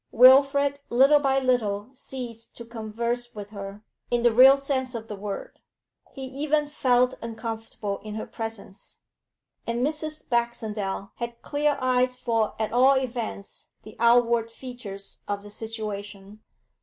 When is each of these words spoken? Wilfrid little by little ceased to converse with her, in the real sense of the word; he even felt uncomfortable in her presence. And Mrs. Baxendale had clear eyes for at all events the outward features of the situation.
Wilfrid 0.11 0.79
little 0.89 1.19
by 1.19 1.37
little 1.37 1.91
ceased 1.93 2.55
to 2.57 2.65
converse 2.65 3.35
with 3.35 3.51
her, 3.51 3.83
in 4.09 4.23
the 4.23 4.33
real 4.33 4.57
sense 4.57 4.95
of 4.95 5.07
the 5.07 5.15
word; 5.15 5.59
he 6.13 6.23
even 6.23 6.65
felt 6.65 7.13
uncomfortable 7.21 7.99
in 7.99 8.15
her 8.15 8.25
presence. 8.25 9.01
And 9.67 9.85
Mrs. 9.85 10.27
Baxendale 10.27 11.11
had 11.17 11.43
clear 11.43 11.77
eyes 11.79 12.17
for 12.17 12.55
at 12.59 12.73
all 12.73 12.95
events 12.97 13.67
the 13.83 13.95
outward 13.99 14.49
features 14.49 15.19
of 15.27 15.43
the 15.43 15.51
situation. 15.51 16.41